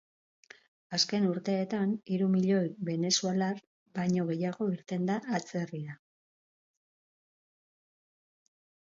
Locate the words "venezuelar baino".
2.87-4.23